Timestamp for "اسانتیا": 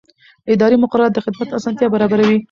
1.57-1.87